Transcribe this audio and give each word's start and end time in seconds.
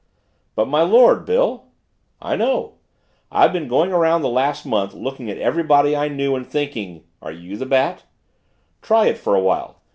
"But 0.55 0.65
my 0.67 0.81
Lord, 0.81 1.25
Bill" 1.27 1.65
"I 2.23 2.35
know. 2.35 2.77
I've 3.31 3.53
been 3.53 3.67
going 3.67 3.91
around 3.93 4.23
the 4.23 4.29
last 4.29 4.65
month, 4.65 4.95
looking 4.95 5.29
at 5.29 5.37
everybody 5.37 5.95
I 5.95 6.07
knew 6.07 6.35
and 6.35 6.43
thinking 6.47 7.03
are 7.21 7.31
you 7.31 7.55
the 7.55 7.67
Bat? 7.67 8.05
Try 8.81 9.09
it 9.09 9.19
for 9.19 9.35
a 9.35 9.39
while. 9.41 9.79